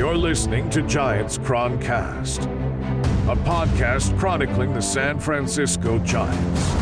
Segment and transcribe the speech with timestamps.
[0.00, 2.44] You're listening to Giants Chroncast,
[3.30, 6.74] a podcast chronicling the San Francisco Giants,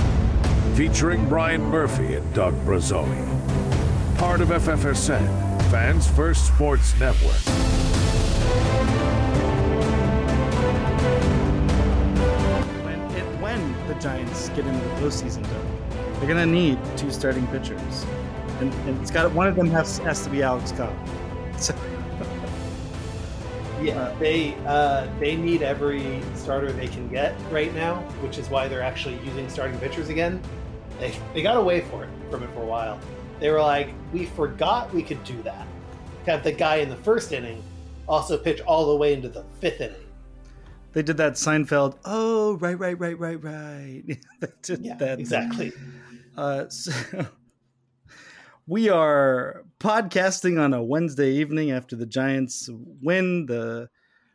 [0.76, 3.26] featuring Brian Murphy and Doug Bruzzone.
[4.18, 5.26] Part of FFSN,
[5.68, 7.34] Fans First Sports Network.
[12.85, 17.48] when, it, when the Giants get into the postseason, though, they're gonna need two starting
[17.48, 18.07] pitchers,
[18.61, 20.95] and, and it's got one of them has has to be Alex Cobb.
[21.59, 21.75] So,
[23.82, 28.66] Yeah, they uh, they need every starter they can get right now, which is why
[28.68, 30.40] they're actually using starting pitchers again.
[30.98, 32.98] They they got away for it from it for a while.
[33.39, 35.67] They were like, we forgot we could do that.
[36.27, 37.62] Have the guy in the first inning
[38.09, 39.97] also pitch all the way into the fifth inning.
[40.92, 41.98] they did that Seinfeld.
[42.05, 44.03] Oh, right, right, right, right, right.
[44.41, 45.73] they did Yeah, that exactly.
[46.37, 46.92] Uh, so
[48.69, 52.69] we are podcasting on a Wednesday evening after the Giants
[53.01, 53.89] win the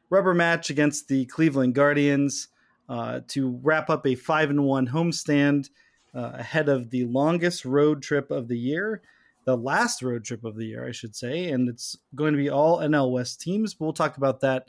[0.09, 2.47] rubber match against the Cleveland Guardians
[2.89, 5.69] uh, to wrap up a five and one homestand
[6.15, 9.03] uh, ahead of the longest road trip of the year,
[9.45, 12.49] the last road trip of the year, I should say, and it's going to be
[12.49, 13.79] all NL West teams.
[13.79, 14.67] We'll talk about that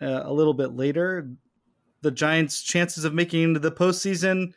[0.00, 1.28] uh, a little bit later.
[2.00, 4.54] The Giants' chances of making into the postseason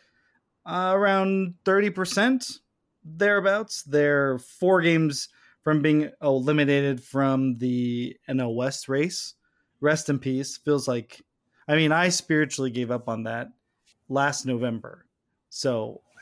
[0.65, 2.59] uh, around 30%
[3.03, 3.83] thereabouts.
[3.83, 5.29] They're four games
[5.63, 9.35] from being eliminated from the NL West race.
[9.81, 10.57] Rest in peace.
[10.57, 11.21] Feels like,
[11.67, 13.49] I mean, I spiritually gave up on that
[14.09, 15.05] last November.
[15.49, 16.01] So,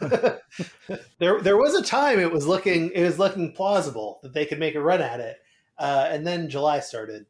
[1.19, 4.59] there there was a time it was looking it was looking plausible that they could
[4.59, 5.37] make a run at it,
[5.79, 7.25] uh, and then July started.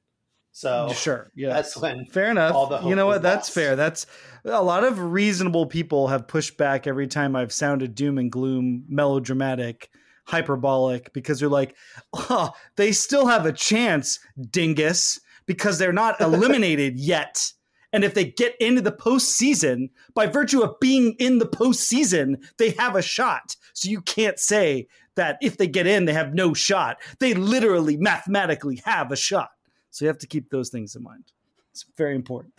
[0.57, 1.31] So sure.
[1.35, 1.49] Yeah.
[1.49, 2.55] that's when Fair enough.
[2.55, 3.21] all the hope You know what?
[3.21, 3.51] That's lost.
[3.51, 3.75] fair.
[3.75, 4.07] That's
[4.43, 8.83] a lot of reasonable people have pushed back every time I've sounded doom and gloom,
[8.89, 9.91] melodramatic,
[10.25, 11.75] hyperbolic, because they're like,
[12.11, 17.53] oh, they still have a chance, dingus, because they're not eliminated yet.
[17.93, 22.71] And if they get into the postseason, by virtue of being in the postseason, they
[22.71, 23.55] have a shot.
[23.75, 24.87] So you can't say
[25.17, 26.97] that if they get in, they have no shot.
[27.19, 29.49] They literally, mathematically have a shot.
[29.97, 31.23] So you have to keep those things in mind.
[31.71, 32.53] It's very important.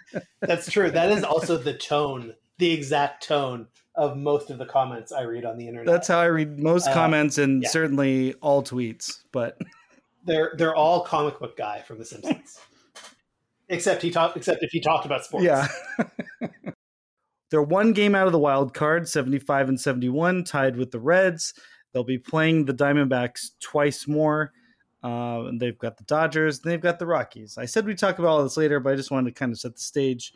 [0.40, 0.92] That's true.
[0.92, 3.66] That is also the tone, the exact tone
[3.96, 5.92] of most of the comments I read on the internet.
[5.92, 7.68] That's how I read most Uh, comments and yeah.
[7.68, 9.22] certainly all tweets.
[9.32, 9.58] But
[10.24, 12.60] they're they're all comic book guy from The Simpsons,
[13.68, 14.36] except he talked.
[14.36, 15.44] Except if he talked about sports.
[15.46, 15.66] yeah.
[17.50, 21.54] They're one game out of the wild card, 75 and 71, tied with the Reds.
[21.92, 24.52] They'll be playing the Diamondbacks twice more.
[25.04, 27.58] Uh, they've got the Dodgers they've got the Rockies.
[27.58, 29.60] I said we'd talk about all this later, but I just wanted to kind of
[29.60, 30.32] set the stage.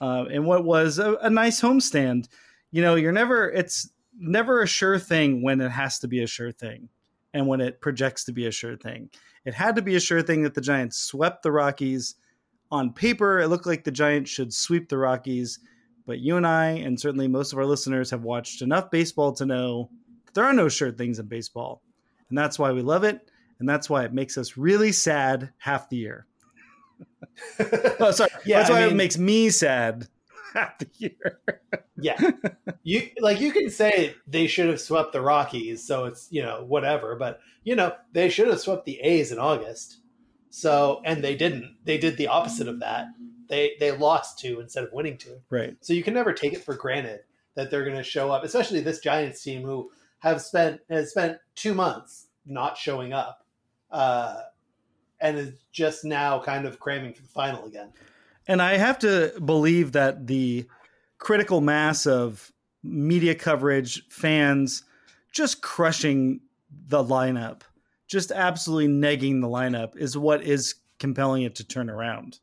[0.00, 2.28] Uh, and what was a, a nice homestand.
[2.72, 6.26] You know, you're never, it's never a sure thing when it has to be a
[6.26, 6.88] sure thing
[7.32, 9.10] and when it projects to be a sure thing.
[9.44, 12.16] It had to be a sure thing that the Giants swept the Rockies.
[12.70, 15.60] On paper, it looked like the Giants should sweep the Rockies,
[16.06, 19.46] but you and I, and certainly most of our listeners, have watched enough baseball to
[19.46, 19.90] know
[20.34, 21.82] there are no sure things in baseball.
[22.28, 23.30] And that's why we love it.
[23.60, 26.26] And that's why it makes us really sad half the year.
[28.00, 28.30] Oh, sorry.
[28.44, 30.08] Yeah, that's I why it makes me sad
[30.54, 31.40] half the year.
[32.00, 32.30] yeah.
[32.82, 36.64] You like you can say they should have swept the Rockies, so it's you know
[36.66, 37.16] whatever.
[37.16, 39.98] But you know they should have swept the A's in August.
[40.50, 41.76] So and they didn't.
[41.84, 43.06] They did the opposite of that.
[43.48, 45.40] They they lost two instead of winning two.
[45.50, 45.76] right.
[45.80, 47.20] So you can never take it for granted
[47.54, 49.90] that they're going to show up, especially this Giants team who
[50.20, 53.44] have spent has spent two months not showing up,
[53.90, 54.40] uh,
[55.20, 57.92] and is just now kind of cramming for the final again.
[58.46, 60.66] And I have to believe that the
[61.18, 64.84] critical mass of media coverage, fans
[65.32, 66.40] just crushing
[66.86, 67.62] the lineup,
[68.06, 72.38] just absolutely negging the lineup is what is compelling it to turn around.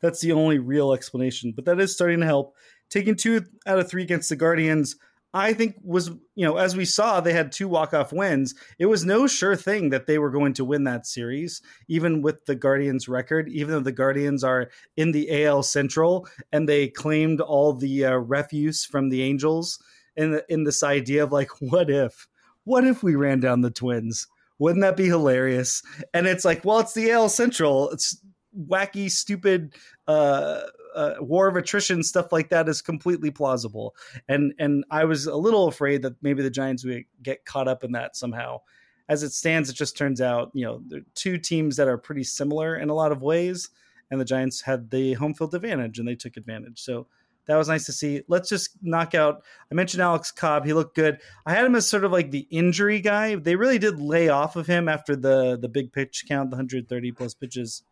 [0.00, 2.56] That's the only real explanation, but that is starting to help.
[2.88, 4.96] Taking two out of three against the Guardians,
[5.32, 8.54] I think was, you know, as we saw, they had two walk-off wins.
[8.78, 12.44] It was no sure thing that they were going to win that series, even with
[12.46, 17.40] the Guardians record, even though the Guardians are in the AL Central and they claimed
[17.40, 19.78] all the uh, refuse from the Angels
[20.16, 22.26] in in this idea of like, what if,
[22.64, 24.26] what if we ran down the Twins?
[24.58, 25.82] Wouldn't that be hilarious?
[26.12, 27.90] And it's like, well, it's the AL Central.
[27.90, 28.20] It's
[28.58, 29.74] wacky, stupid
[30.06, 30.62] uh,
[30.94, 33.94] uh, war of attrition stuff like that is completely plausible.
[34.28, 37.84] And and I was a little afraid that maybe the Giants would get caught up
[37.84, 38.60] in that somehow.
[39.08, 42.24] As it stands, it just turns out you know they're two teams that are pretty
[42.24, 43.70] similar in a lot of ways,
[44.10, 46.80] and the Giants had the home field advantage and they took advantage.
[46.80, 47.06] So
[47.46, 48.22] that was nice to see.
[48.28, 49.42] Let's just knock out.
[49.72, 51.18] I mentioned Alex Cobb; he looked good.
[51.44, 53.34] I had him as sort of like the injury guy.
[53.34, 57.12] They really did lay off of him after the the big pitch count, the 130
[57.12, 57.82] plus pitches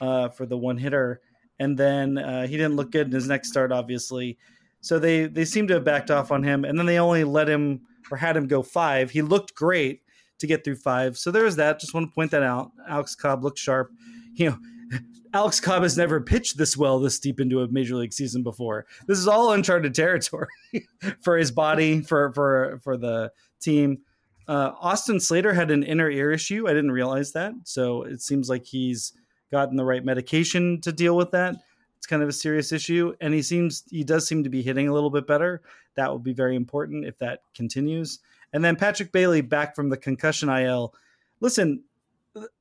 [0.00, 1.20] uh, for the one hitter,
[1.58, 4.38] and then uh, he didn't look good in his next start, obviously.
[4.80, 7.48] So they they seem to have backed off on him, and then they only let
[7.48, 9.10] him or had him go five.
[9.10, 10.02] He looked great
[10.38, 11.80] to get through five, so there was that.
[11.80, 12.72] Just want to point that out.
[12.88, 13.90] Alex Cobb looked sharp.
[14.38, 14.58] You know,
[15.32, 18.84] Alex Cobb has never pitched this well this deep into a major league season before.
[19.06, 20.48] This is all uncharted territory
[21.22, 24.02] for his body, for for for the team.
[24.46, 26.68] Uh, Austin Slater had an inner ear issue.
[26.68, 29.14] I didn't realize that, so it seems like he's
[29.50, 31.56] gotten the right medication to deal with that.
[31.96, 34.88] It's kind of a serious issue, and he seems he does seem to be hitting
[34.88, 35.62] a little bit better.
[35.94, 38.18] That will be very important if that continues.
[38.52, 40.94] And then Patrick Bailey back from the concussion IL.
[41.40, 41.82] Listen,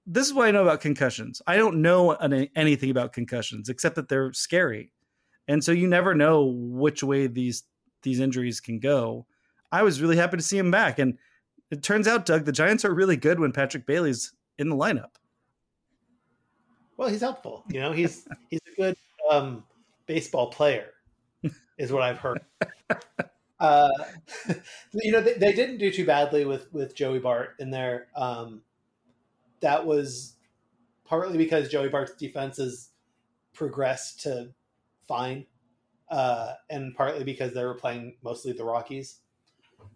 [0.07, 1.41] this is what I know about concussions.
[1.45, 2.11] I don't know
[2.55, 4.91] anything about concussions except that they're scary,
[5.47, 7.63] and so you never know which way these
[8.03, 9.25] these injuries can go.
[9.71, 11.17] I was really happy to see him back, and
[11.71, 15.15] it turns out, Doug, the Giants are really good when Patrick Bailey's in the lineup.
[16.97, 17.63] Well, he's helpful.
[17.69, 18.95] You know, he's he's a good
[19.29, 19.63] um,
[20.05, 20.91] baseball player,
[21.77, 22.41] is what I've heard.
[23.59, 23.89] uh,
[24.93, 28.07] you know, they, they, didn't do too badly with with Joey Bart in there.
[28.15, 28.61] Um,
[29.61, 30.35] that was
[31.05, 32.89] partly because Joey Bart's defense has
[33.53, 34.49] progressed to
[35.07, 35.45] fine,
[36.09, 39.19] uh, and partly because they were playing mostly the Rockies.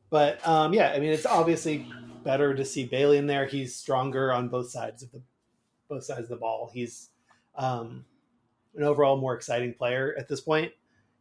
[0.10, 1.88] But um, yeah, I mean, it's obviously
[2.24, 3.46] better to see Bailey in there.
[3.46, 5.22] He's stronger on both sides of the
[5.90, 6.70] both sides of the ball.
[6.74, 7.10] He's
[7.56, 8.06] um,
[8.76, 10.72] an overall more exciting player at this point.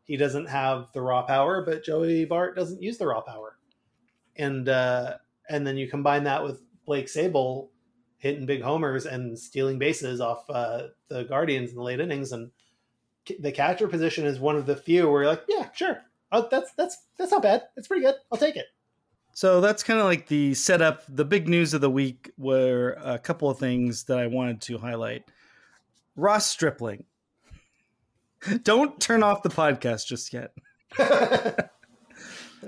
[0.04, 3.56] He doesn't have the raw power, but Joey Bart doesn't use the raw power.
[4.36, 5.14] And uh,
[5.48, 7.68] and then you combine that with Blake Sabol
[8.18, 12.50] hitting big homers and stealing bases off uh, the Guardians in the late innings, and
[13.38, 15.98] the catcher position is one of the few where you're like, yeah, sure,
[16.32, 17.62] oh, that's that's that's not bad.
[17.76, 18.14] It's pretty good.
[18.30, 18.66] I'll take it.
[19.38, 21.04] So that's kind of like the setup.
[21.08, 24.78] The big news of the week were a couple of things that I wanted to
[24.78, 25.26] highlight.
[26.16, 27.04] Ross Stripling.
[28.64, 30.50] Don't turn off the podcast just yet.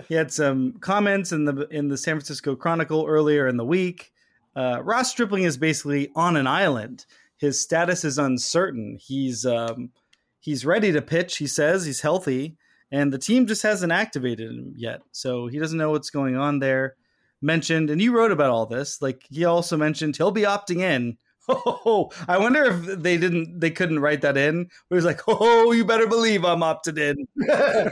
[0.07, 4.13] he had some comments in the in the San Francisco Chronicle earlier in the week.
[4.55, 7.05] Uh, Ross Stripling is basically on an island.
[7.37, 8.97] His status is uncertain.
[9.01, 9.91] He's um,
[10.39, 11.39] he's ready to pitch.
[11.39, 12.59] He says he's healthy
[12.91, 15.03] and the team just hasn't activated him yet.
[15.13, 16.97] So he doesn't know what's going on there.
[17.43, 19.01] Mentioned, and you wrote about all this.
[19.01, 21.17] Like he also mentioned he'll be opting in.
[21.53, 24.69] Oh, I wonder if they didn't, they couldn't write that in.
[24.87, 27.27] Where was like, oh, you better believe I'm opted in.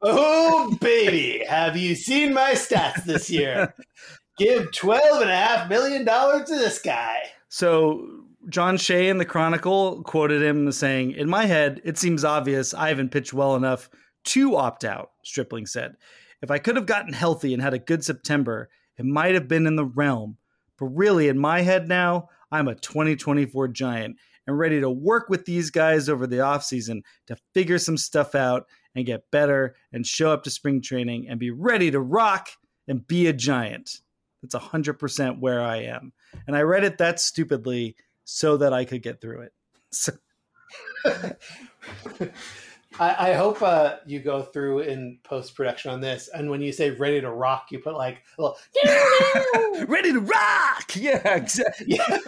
[0.00, 3.74] oh, baby, have you seen my stats this year?
[4.38, 7.18] Give twelve and a half million dollars to this guy.
[7.50, 12.72] So John Shea in the Chronicle quoted him saying, In my head, it seems obvious
[12.72, 13.90] I haven't pitched well enough
[14.24, 15.96] to opt out, Stripling said.
[16.40, 19.66] If I could have gotten healthy and had a good September, it might have been
[19.66, 20.38] in the realm.
[20.78, 24.16] But really, in my head now, I'm a 2024 Giant
[24.46, 28.66] and ready to work with these guys over the offseason to figure some stuff out
[28.94, 32.48] and get better and show up to spring training and be ready to rock
[32.86, 34.00] and be a Giant.
[34.42, 36.12] That's 100% where I am.
[36.46, 37.96] And I read it that stupidly
[38.30, 39.52] so that I could get through it.
[39.90, 40.12] So.
[43.00, 46.70] I, I, hope uh, you go through in post production on this, and when you
[46.70, 48.58] say "ready to rock," you put like a little
[49.86, 51.86] "ready to rock." Yeah, exactly.
[51.88, 52.18] Yeah.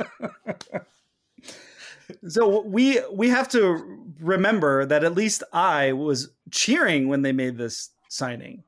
[2.26, 7.58] so we we have to remember that at least I was cheering when they made
[7.58, 8.64] this signing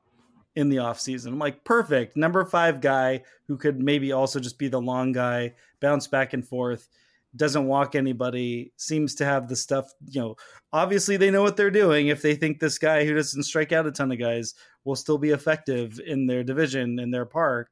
[0.55, 1.29] in the offseason.
[1.29, 2.15] I'm like, perfect.
[2.15, 6.47] Number five guy who could maybe also just be the long guy, bounce back and
[6.47, 6.89] forth
[7.35, 10.35] doesn't walk anybody, seems to have the stuff, you know,
[10.71, 13.87] obviously they know what they're doing if they think this guy who doesn't strike out
[13.87, 17.69] a ton of guys will still be effective in their division, in their park.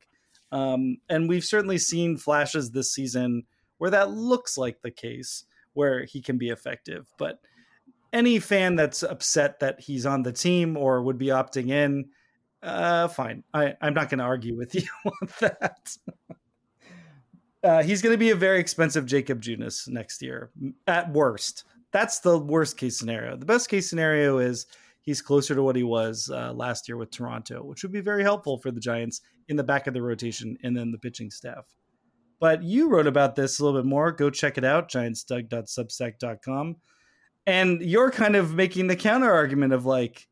[0.52, 3.44] Um, and we've certainly seen flashes this season
[3.78, 7.08] where that looks like the case, where he can be effective.
[7.18, 7.40] But
[8.14, 12.10] any fan that's upset that he's on the team or would be opting in,
[12.62, 13.44] uh, fine.
[13.54, 15.98] I, I'm not going to argue with you on that.
[17.64, 20.52] Uh, he's going to be a very expensive Jakob Junis next year,
[20.88, 21.64] at worst.
[21.92, 23.36] That's the worst case scenario.
[23.36, 24.66] The best case scenario is
[25.02, 28.24] he's closer to what he was uh, last year with Toronto, which would be very
[28.24, 31.68] helpful for the Giants in the back of the rotation and then the pitching staff.
[32.40, 34.12] But you wrote about this a little bit more.
[34.12, 36.78] Go check it out, giantsdoug.substack.com.
[37.46, 40.28] And you're kind of making the counter argument of like,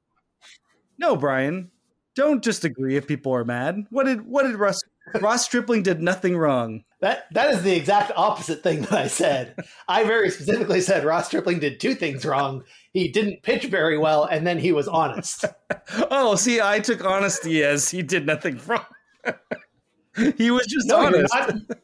[0.98, 1.70] no, Brian,
[2.16, 3.86] don't just agree if people are mad.
[3.90, 4.82] What did what did Russ
[5.22, 6.84] Ross Stripling did nothing wrong.
[7.02, 9.56] That that is the exact opposite thing that I said.
[9.88, 12.64] I very specifically said Ross Stripling did two things wrong.
[12.92, 15.46] He didn't pitch very well, and then he was honest.
[16.12, 18.86] oh, see, I took honesty as he did nothing wrong.
[20.38, 21.34] he was just no, honest.
[21.34, 21.78] You're, not,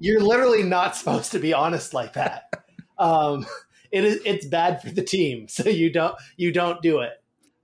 [0.00, 2.44] you're literally not supposed to be honest like that.
[2.98, 3.46] Um,
[3.90, 7.12] it is it's bad for the team, so you don't you don't do it.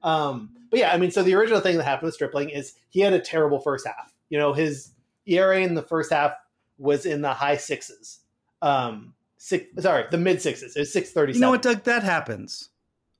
[0.02, 3.00] Um, but yeah, I mean, so the original thing that happened with Stripling is he
[3.00, 4.12] had a terrible first half.
[4.28, 4.92] You know, his
[5.28, 6.32] ERA in the first half
[6.78, 8.20] was in the high sixes.
[8.62, 10.76] Um, six, sorry, the mid sixes.
[10.76, 11.32] It was six thirty.
[11.34, 11.84] You know what, Doug?
[11.84, 12.70] That happens.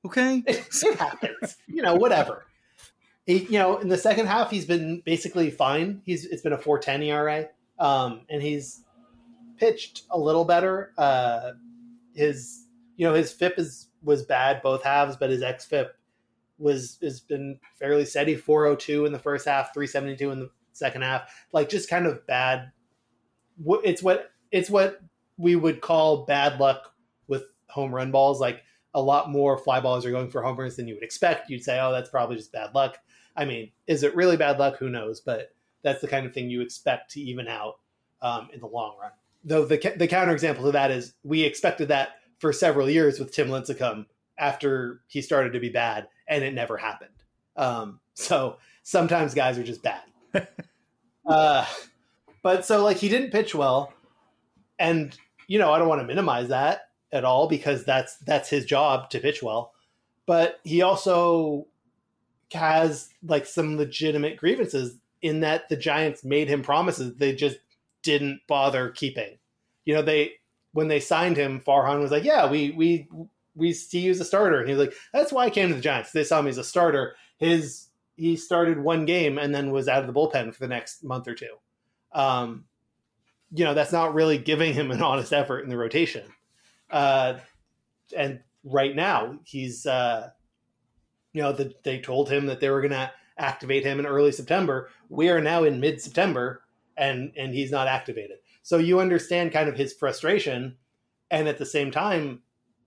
[0.05, 1.57] Okay, it, happens.
[1.67, 2.47] You know, whatever.
[3.27, 6.03] He, you know, in the second half, he's been basically fine.
[6.05, 7.49] He's it's been a four ten ERA,
[7.79, 8.85] um, and he's
[9.59, 10.93] pitched a little better.
[10.97, 11.53] Uh,
[12.15, 15.91] his you know his FIP is was bad both halves, but his xFIP
[16.59, 21.33] was has been fairly steady 402 in the first half 372 in the second half
[21.53, 22.71] like just kind of bad
[23.85, 25.01] it's what it's what
[25.37, 26.93] we would call bad luck
[27.27, 28.41] with home run balls.
[28.41, 28.63] Like
[28.95, 31.51] a lot more fly balls are going for homers than you would expect.
[31.51, 32.99] You'd say oh that's probably just bad luck.
[33.37, 34.77] I mean is it really bad luck?
[34.79, 35.21] Who knows?
[35.21, 37.79] But that's the kind of thing you expect to even out
[38.21, 39.13] um, in the long run.
[39.45, 43.49] Though the, the counterexample to that is we expected that for several years with tim
[43.49, 44.07] lincecum
[44.39, 47.11] after he started to be bad and it never happened.
[47.57, 50.03] Um, so sometimes guys are just bad.
[51.29, 51.65] uh,
[52.43, 53.93] but so like he didn't pitch well,
[54.79, 55.17] and
[55.47, 59.11] you know I don't want to minimize that at all because that's that's his job
[59.11, 59.73] to pitch well.
[60.27, 61.67] But he also
[62.53, 67.59] has like some legitimate grievances in that the Giants made him promises they just
[68.03, 69.39] didn't bother keeping.
[69.85, 70.33] You know, they
[70.73, 73.09] when they signed him, Farhan was like, "Yeah, we we
[73.59, 74.61] we see you as a starter.
[74.61, 76.13] And he was like, that's why I came to the Giants.
[76.13, 77.17] They saw me as a starter.
[77.39, 77.88] His
[78.19, 81.29] he started one game and then was out of the bullpen for the next month
[81.29, 81.55] or two.
[82.13, 82.65] Um,
[83.53, 86.25] you know, that's not really giving him an honest effort in the rotation.
[86.91, 87.39] Uh,
[88.17, 90.31] and right now, he's, uh,
[91.33, 94.33] you know, the, they told him that they were going to activate him in early
[94.33, 94.91] September.
[95.09, 96.63] We are now in mid September
[96.97, 98.39] and, and he's not activated.
[98.65, 100.77] So you understand kind of his frustration.
[101.31, 102.43] And at the same time,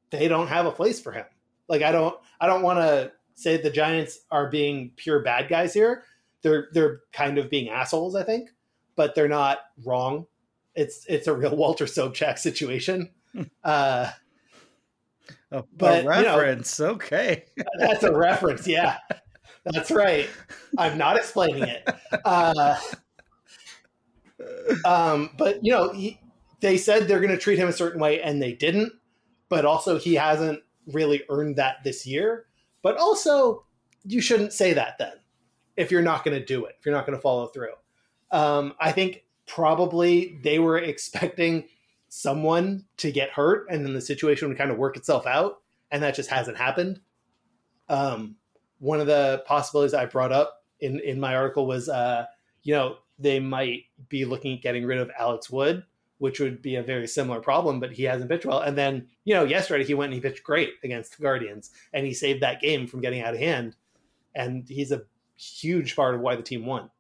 [0.09, 1.25] they don't have a place for him.
[1.69, 5.73] Like I don't I don't want to say the Giants are being pure bad guys
[5.73, 6.03] here.
[6.41, 8.49] They're they're kind of being assholes, I think,
[8.95, 10.27] but they're not wrong.
[10.75, 13.09] It's it's a real Walter Sobchak situation.
[13.63, 14.11] Uh,
[15.51, 17.45] a, but, a reference, you know, okay.
[17.79, 18.97] that's a reference, yeah.
[19.65, 20.29] That's right.
[20.77, 21.87] I'm not explaining it.
[22.25, 22.75] Uh,
[24.83, 26.19] um, but you know, he,
[26.61, 28.93] they said they're going to treat him a certain way, and they didn't
[29.51, 32.45] but also he hasn't really earned that this year.
[32.81, 33.65] But also,
[34.03, 35.13] you shouldn't say that then
[35.77, 37.73] if you're not going to do it, if you're not going to follow through.
[38.31, 41.65] Um, I think probably they were expecting
[42.09, 45.61] someone to get hurt and then the situation would kind of work itself out.
[45.91, 47.01] And that just hasn't happened.
[47.89, 48.37] Um,
[48.79, 52.25] one of the possibilities I brought up in, in my article was, uh,
[52.63, 55.83] you know, they might be looking at getting rid of Alex Wood
[56.21, 58.59] which would be a very similar problem, but he hasn't pitched well.
[58.59, 62.05] And then, you know, yesterday he went and he pitched great against the Guardians and
[62.05, 63.75] he saved that game from getting out of hand.
[64.35, 65.01] And he's a
[65.35, 66.91] huge part of why the team won.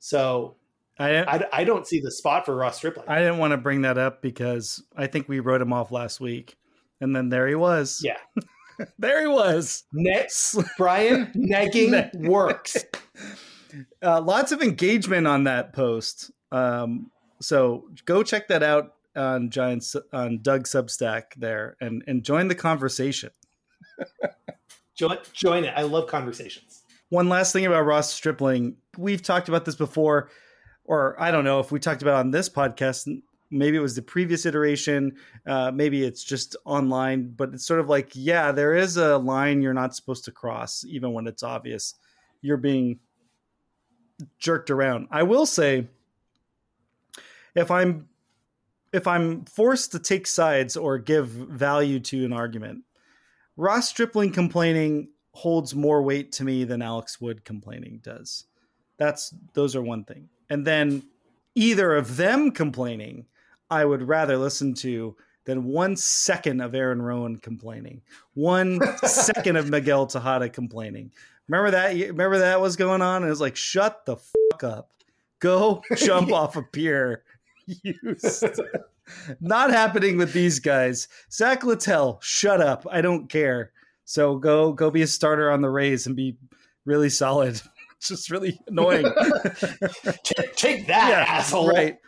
[0.00, 0.56] So
[0.98, 3.08] I, I, I don't see the spot for Ross Stripling.
[3.08, 6.18] I didn't want to bring that up because I think we wrote him off last
[6.18, 6.56] week.
[7.00, 8.02] And then there he was.
[8.02, 8.18] Yeah.
[8.98, 9.84] there he was.
[9.92, 12.76] Next, Brian, negging works.
[14.00, 16.30] Uh, lots of engagement on that post.
[16.52, 17.10] Um,
[17.44, 22.54] so go check that out on Giants on Doug Substack there and and join the
[22.54, 23.30] conversation.
[24.96, 25.74] join join it.
[25.76, 26.82] I love conversations.
[27.10, 28.76] One last thing about Ross Stripling.
[28.96, 30.30] We've talked about this before,
[30.84, 33.08] or I don't know if we talked about on this podcast.
[33.50, 35.12] Maybe it was the previous iteration.
[35.46, 39.62] Uh, maybe it's just online, but it's sort of like, yeah, there is a line
[39.62, 41.94] you're not supposed to cross, even when it's obvious
[42.40, 42.98] you're being
[44.38, 45.08] jerked around.
[45.10, 45.88] I will say
[47.54, 48.08] if I'm
[48.92, 52.84] if I'm forced to take sides or give value to an argument,
[53.56, 58.44] Ross Stripling complaining holds more weight to me than Alex Wood complaining does.
[58.96, 60.28] That's those are one thing.
[60.48, 61.02] And then
[61.54, 63.26] either of them complaining,
[63.68, 68.02] I would rather listen to than one second of Aaron Rowand complaining,
[68.34, 71.12] one second of Miguel Tejada complaining.
[71.48, 71.94] Remember that?
[71.94, 73.16] Remember that was going on?
[73.16, 74.90] And it was like, shut the fuck up.
[75.40, 77.24] Go jump off a pier
[77.66, 78.60] used.
[79.40, 81.08] Not happening with these guys.
[81.30, 82.86] Zach Littell, shut up.
[82.90, 83.72] I don't care.
[84.04, 86.36] So go go be a starter on the Rays and be
[86.84, 87.60] really solid.
[87.96, 89.04] It's just really annoying.
[90.24, 91.68] take, take, that, yeah, asshole.
[91.68, 91.98] Right.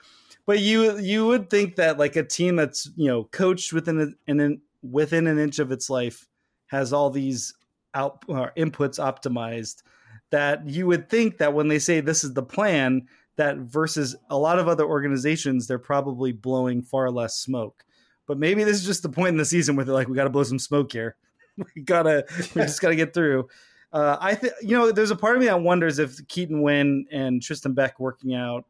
[0.46, 4.60] But you you would think that like a team that's you know coached within an
[4.82, 6.28] within an inch of its life
[6.68, 7.54] has all these
[7.94, 9.82] out uh, inputs optimized
[10.30, 14.38] that you would think that when they say this is the plan that versus a
[14.38, 17.84] lot of other organizations, they're probably blowing far less smoke.
[18.26, 20.24] But maybe this is just the point in the season where they're like, we got
[20.24, 21.16] to blow some smoke here.
[21.74, 23.48] we gotta, we just got to get through.
[23.92, 27.06] Uh, I think you know, there's a part of me that wonders if Keaton Winn
[27.10, 28.66] and Tristan Beck working out,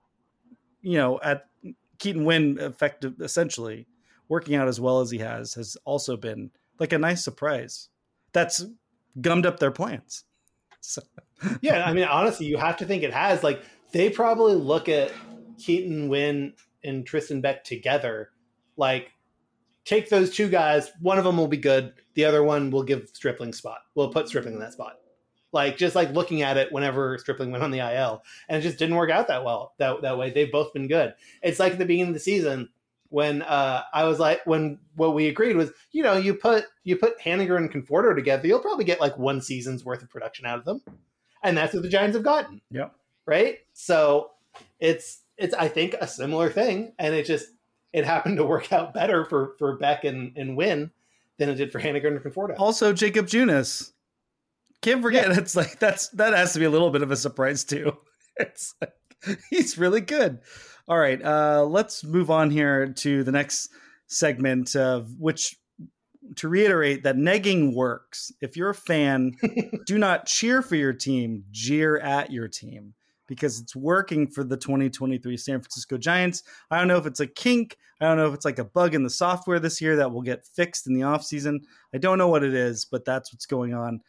[0.82, 1.46] you know, at
[1.99, 3.87] Keaton Winn effective essentially
[4.28, 7.88] working out as well as he has has also been like a nice surprise.
[8.32, 8.64] That's
[9.20, 10.25] gummed up their plans.
[10.88, 11.02] So.
[11.62, 13.42] yeah, I mean, honestly, you have to think it has.
[13.42, 13.61] Like
[13.93, 15.12] they probably look at
[15.59, 18.31] Keaton Winn and Tristan Beck together,
[18.76, 19.12] like
[19.85, 20.90] take those two guys.
[21.00, 21.95] One of them will be good.
[22.14, 23.78] The other one will give Stripling spot.
[23.95, 24.99] We'll put Stripling in that spot.
[25.52, 28.78] Like just like looking at it whenever Stripling went on the IL, and it just
[28.78, 29.75] didn't work out that well.
[29.78, 31.14] That that way, they've both been good.
[31.43, 32.69] It's like at the beginning of the season
[33.09, 36.97] when uh, I was like, when what we agreed was, you know, you put you
[36.97, 40.59] put Haniger and Conforto together, you'll probably get like one season's worth of production out
[40.59, 40.83] of them,
[41.43, 42.61] and that's what the Giants have gotten.
[42.71, 42.88] Yeah.
[43.26, 43.59] Right.
[43.73, 44.30] So
[44.78, 47.47] it's it's I think a similar thing, and it just
[47.92, 50.90] it happened to work out better for for Beck and and Winn
[51.38, 52.54] than it did for Haniger and Conforto.
[52.59, 53.92] Also, Jakob Junis.
[54.83, 55.38] Can't forget, yeah.
[55.38, 57.97] it's like that's that has to be a little bit of a surprise too.
[58.38, 58.92] It's like
[59.50, 60.40] he's really good.
[60.87, 63.71] All right, uh, let's move on here to the next
[64.09, 65.56] segment of which
[66.37, 68.30] to reiterate that negging works.
[68.42, 69.37] If you're a fan,
[69.87, 72.92] do not cheer for your team, jeer at your team
[73.26, 76.42] because it's working for the 2023 San Francisco Giants.
[76.71, 77.76] I don't know if it's a kink.
[78.00, 80.23] I don't know if it's like a bug in the software this year that will
[80.23, 81.61] get fixed in the offseason.
[81.95, 84.00] I don't know what it is, but that's what's going on.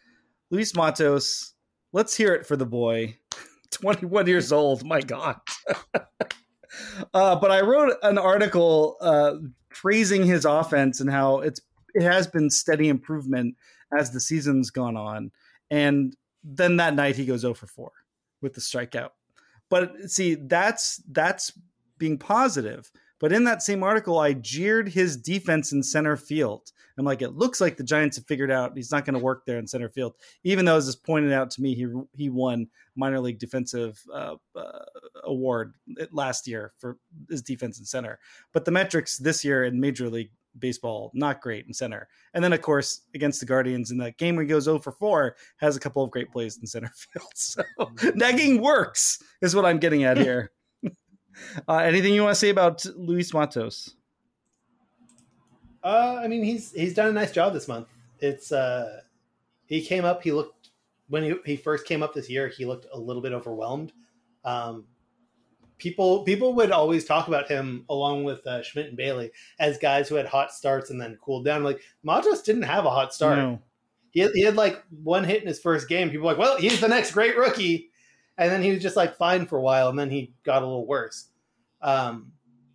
[0.52, 1.54] Luis Matos,
[1.94, 3.18] let's hear it for the boy.
[3.72, 4.86] 21 years old.
[4.86, 5.38] My God.
[7.14, 9.36] uh, but I wrote an article uh,
[9.70, 11.62] praising his offense and how it's
[11.94, 13.56] it has been steady improvement
[13.98, 15.32] as the season's gone on.
[15.72, 17.92] And then that night he goes 0 for 4
[18.42, 19.10] with the strikeout.
[19.70, 21.52] But see, that's that's
[21.98, 22.92] being positive.
[23.20, 26.72] But in that same article, I jeered his defense in center field.
[26.98, 29.46] I'm like, it looks like the Giants have figured out he's not going to work
[29.46, 32.68] there in center field, even though, as is pointed out to me, he he won
[32.96, 34.80] minor league defensive uh, uh,
[35.24, 35.74] award
[36.12, 36.98] last year for
[37.30, 38.20] his defense in center.
[38.52, 42.08] But the metrics this year in Major League Baseball not great in center.
[42.34, 44.92] And then, of course, against the Guardians in that game where he goes 0 for
[44.92, 47.32] 4, has a couple of great plays in center field.
[47.36, 47.64] So
[48.16, 50.52] nagging works, is what I'm getting at here.
[51.68, 53.96] uh, anything you want to say about Luis Matos?
[55.84, 57.88] Uh, I mean, he's he's done a nice job this month.
[58.20, 59.02] It's uh,
[59.68, 60.22] he came up.
[60.22, 60.72] He looked
[61.08, 62.48] when he, he first came up this year.
[62.48, 63.94] He looked a little bit overwhelmed.
[64.44, 64.86] Um,
[65.78, 70.10] people people would always talk about him along with uh, Schmidt and Bailey as guys
[70.10, 71.64] who had hot starts and then cooled down.
[71.64, 73.38] Like Matos didn't have a hot start.
[73.38, 73.60] No.
[74.12, 76.10] He had, he had like one hit in his first game.
[76.10, 77.92] People were like, well, he's the next great rookie,
[78.38, 80.66] and then he was just like fine for a while, and then he got a
[80.66, 81.28] little worse.
[81.82, 82.32] Um,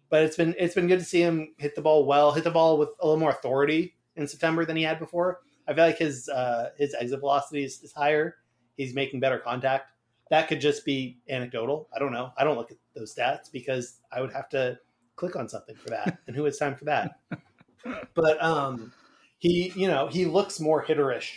[0.08, 2.50] but it's been it's been good to see him hit the ball well, hit the
[2.50, 5.40] ball with a little more authority in September than he had before.
[5.66, 8.36] I feel like his uh, his exit velocity is, is higher.
[8.76, 9.91] He's making better contact.
[10.30, 11.88] That could just be anecdotal.
[11.94, 12.32] I don't know.
[12.36, 14.78] I don't look at those stats because I would have to
[15.16, 17.20] click on something for that, and who has time for that?
[18.14, 18.92] but um,
[19.38, 21.30] he, you know, he looks more hitterish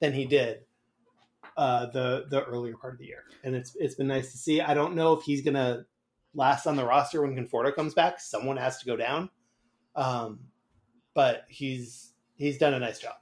[0.00, 0.60] than he did
[1.56, 4.60] uh, the the earlier part of the year, and it's it's been nice to see.
[4.60, 5.86] I don't know if he's gonna
[6.34, 8.20] last on the roster when Conforto comes back.
[8.20, 9.30] Someone has to go down.
[9.94, 10.40] Um,
[11.14, 13.16] but he's he's done a nice job.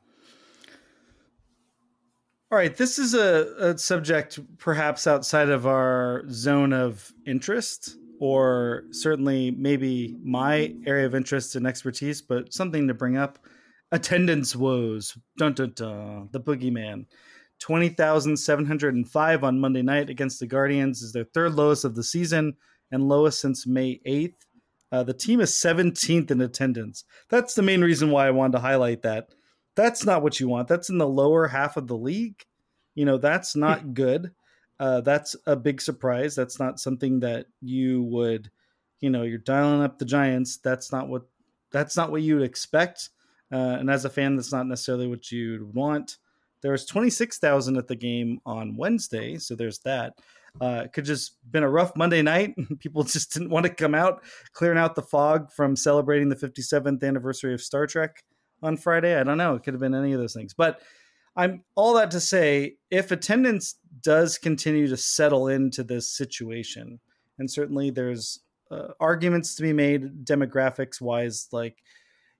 [2.50, 8.84] All right, this is a, a subject perhaps outside of our zone of interest, or
[8.90, 13.38] certainly maybe my area of interest and expertise, but something to bring up.
[13.92, 15.18] Attendance woes.
[15.37, 16.30] Dun dun dun.
[16.32, 17.04] The boogeyman.
[17.61, 22.54] 20,705 on Monday night against the Guardians is their third lowest of the season
[22.90, 24.46] and lowest since May 8th.
[24.90, 27.04] Uh, the team is 17th in attendance.
[27.28, 29.34] That's the main reason why I wanted to highlight that.
[29.79, 30.67] That's not what you want.
[30.67, 32.45] That's in the lower half of the league.
[32.97, 34.33] You know, that's not good.
[34.81, 36.35] Uh, that's a big surprise.
[36.35, 38.51] That's not something that you would,
[38.99, 40.57] you know, you're dialing up the Giants.
[40.57, 41.29] That's not what
[41.71, 43.11] that's not what you would expect.
[43.53, 46.17] Uh, and as a fan, that's not necessarily what you'd want.
[46.61, 50.14] There was 26,000 at the game on Wednesday, so there's that.
[50.61, 52.57] Uh, it could just been a rough Monday night.
[52.81, 57.05] People just didn't want to come out, clearing out the fog from celebrating the 57th
[57.05, 58.25] anniversary of Star Trek
[58.62, 59.18] on Friday.
[59.18, 59.55] I don't know.
[59.55, 60.55] It could have been any of those things.
[60.55, 60.81] But
[61.37, 67.01] I'm all that to say, if attendance does continue to settle into this situation,
[67.38, 68.40] and certainly there's
[68.71, 71.77] uh, arguments to be made demographics wise, like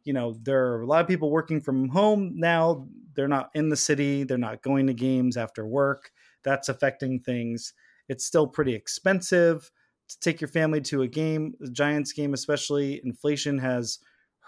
[0.04, 3.68] you know there are a lot of people working from home now they're not in
[3.68, 6.12] the city they're not going to games after work
[6.44, 7.74] that's affecting things
[8.09, 9.70] it's still pretty expensive
[10.09, 13.00] to take your family to a game, the Giants game especially.
[13.04, 13.98] Inflation has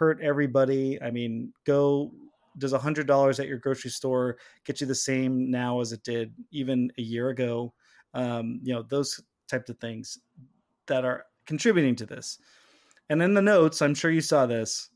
[0.01, 1.01] hurt everybody.
[1.01, 2.11] I mean, go
[2.57, 6.03] does a hundred dollars at your grocery store get you the same now as it
[6.03, 7.75] did even a year ago?
[8.15, 10.19] Um, you know, those types of things
[10.87, 12.39] that are contributing to this.
[13.11, 14.89] And in the notes, I'm sure you saw this.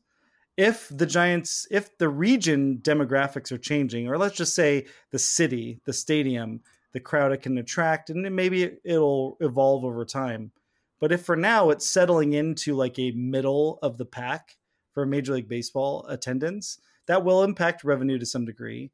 [0.57, 5.81] If the Giants, if the region demographics are changing, or let's just say the city,
[5.85, 6.61] the stadium,
[6.93, 10.51] the crowd it can attract, and maybe it'll evolve over time.
[10.99, 14.55] But if for now it's settling into like a middle of the pack
[14.95, 18.91] for Major League Baseball attendance, that will impact revenue to some degree.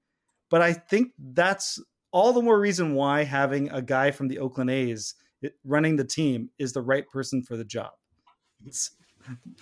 [0.50, 1.80] But I think that's
[2.12, 5.16] all the more reason why having a guy from the Oakland A's
[5.64, 7.92] running the team is the right person for the job.
[8.66, 8.92] It's,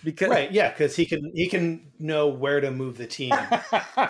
[0.03, 3.33] because right, yeah, because he can he can know where to move the team.
[3.71, 4.07] uh,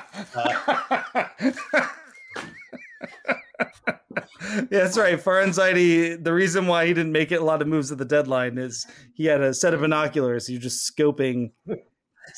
[4.42, 5.20] yeah, that's right.
[5.20, 8.06] Farhan Zaidi, the reason why he didn't make it a lot of moves at the
[8.06, 10.50] deadline is he had a set of binoculars.
[10.50, 11.52] You're just scoping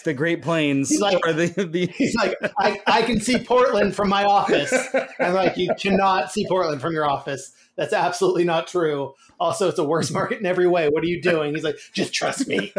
[0.02, 0.90] the Great Plains.
[0.90, 1.86] He's like, the, the...
[1.98, 4.74] he's like I, I can see Portland from my office.
[5.20, 7.54] I'm like, you cannot see Portland from your office.
[7.76, 9.14] That's absolutely not true.
[9.40, 10.90] Also, it's a worse market in every way.
[10.90, 11.56] What are you doing?
[11.56, 12.74] He's like, just trust me.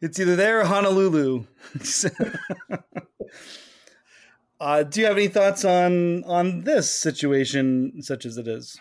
[0.00, 1.44] it's either there or Honolulu.
[4.60, 8.78] uh, do you have any thoughts on on this situation, such as it is?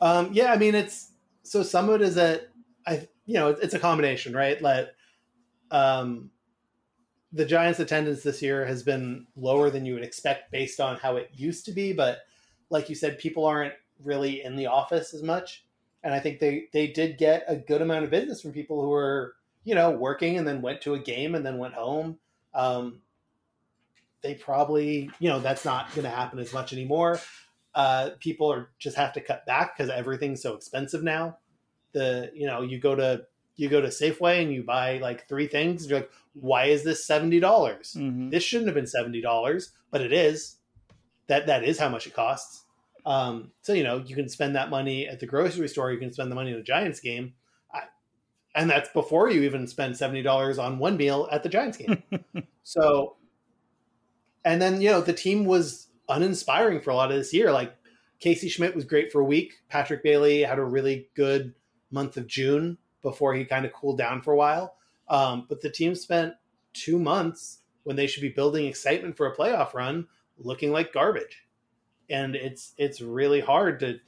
[0.00, 1.10] Um, yeah, I mean, it's
[1.42, 2.48] so some of it is that
[2.86, 4.60] I, you know, it's a combination, right?
[4.60, 4.88] Like,
[5.70, 6.30] um,
[7.32, 11.16] the Giants' attendance this year has been lower than you would expect based on how
[11.16, 11.92] it used to be.
[11.92, 12.20] But
[12.70, 15.64] like you said, people aren't really in the office as much,
[16.02, 18.88] and I think they they did get a good amount of business from people who
[18.88, 19.34] were
[19.64, 22.18] you know working and then went to a game and then went home.
[22.54, 23.00] Um,
[24.22, 27.20] they probably you know that's not going to happen as much anymore.
[27.74, 31.36] Uh, people are just have to cut back because everything's so expensive now.
[31.96, 33.22] The you know you go to
[33.56, 35.86] you go to Safeway and you buy like three things.
[35.86, 37.96] you're like, why is this seventy dollars?
[37.98, 38.28] Mm-hmm.
[38.28, 40.56] This shouldn't have been seventy dollars, but it is.
[41.28, 42.64] That that is how much it costs.
[43.06, 45.90] Um, so you know you can spend that money at the grocery store.
[45.90, 47.32] You can spend the money in a Giants game,
[47.72, 47.84] I,
[48.54, 52.02] and that's before you even spend seventy dollars on one meal at the Giants game.
[52.62, 53.16] so,
[54.44, 57.52] and then you know the team was uninspiring for a lot of this year.
[57.52, 57.74] Like
[58.20, 59.54] Casey Schmidt was great for a week.
[59.70, 61.54] Patrick Bailey had a really good
[61.90, 64.76] month of June before he kind of cooled down for a while.
[65.08, 66.34] Um, but the team spent
[66.72, 71.44] two months when they should be building excitement for a playoff run, looking like garbage.
[72.10, 73.98] And it's it's really hard to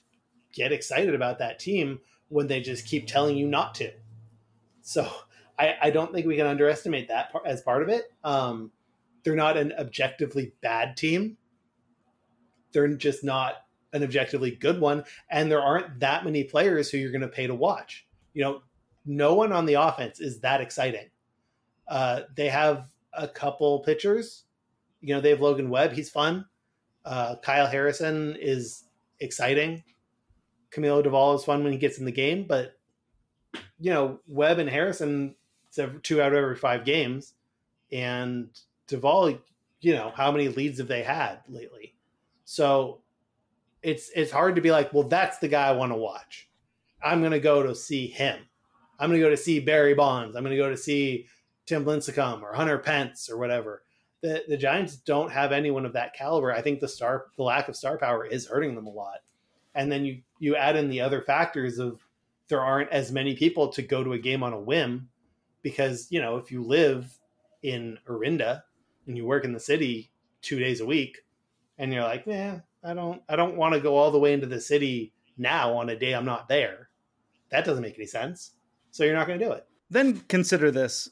[0.52, 3.92] get excited about that team when they just keep telling you not to.
[4.82, 5.08] So
[5.58, 8.12] I, I don't think we can underestimate that part, as part of it.
[8.24, 8.70] Um,
[9.22, 11.36] they're not an objectively bad team.
[12.72, 13.54] They're just not
[13.92, 17.46] an objectively good one, and there aren't that many players who you're going to pay
[17.46, 18.07] to watch.
[18.35, 18.62] You know,
[19.07, 21.09] no one on the offense is that exciting.
[21.88, 24.44] Uh, they have a couple pitchers.
[25.01, 25.92] You know, they have Logan Webb.
[25.92, 26.44] He's fun.
[27.05, 28.85] Uh, Kyle Harrison is
[29.20, 29.83] exciting.
[30.70, 32.74] Camilo Doval is fun when he gets in the game, but
[33.81, 35.35] you know, Webb and Harrison
[36.03, 37.35] two out of every five games,
[37.92, 38.48] and
[38.88, 39.38] Doval,
[39.81, 41.94] you know, how many leads have they had lately?
[42.44, 43.01] So
[43.88, 46.48] it's it's hard to be like, well, that's the guy I want to watch.
[47.03, 48.38] I'm to go to see him.
[48.98, 50.37] I'm to go to see Barry Bonds.
[50.37, 51.27] I'm to go to see
[51.64, 53.85] Tim Lincecum or Hunter Pence or whatever.
[54.20, 56.53] The the Giants don't have anyone of that caliber.
[56.53, 59.20] I think the star the lack of star power is hurting them a lot.
[59.74, 62.01] And then you you add in the other factors of
[62.48, 65.09] there aren't as many people to go to a game on a whim
[65.62, 67.18] because, you know, if you live
[67.62, 68.62] in Orinda
[69.07, 70.11] and you work in the city
[70.42, 71.18] 2 days a week
[71.79, 74.46] and you're like, "Yeah, I don't I don't want to go all the way into
[74.46, 76.90] the city now on a day I'm not there."
[77.50, 78.52] That doesn't make any sense
[78.90, 79.66] so you're not going to do it.
[79.90, 81.08] Then consider this: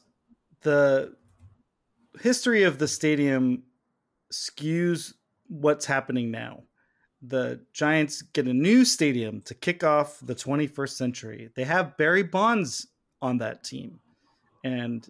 [0.61, 1.15] the
[2.21, 3.63] history of the stadium
[4.31, 5.13] skews
[5.47, 6.63] what's happening now.
[7.21, 11.49] The Giants get a new stadium to kick off the 21st century.
[11.55, 12.87] They have Barry Bonds
[13.21, 13.99] on that team,
[14.63, 15.07] and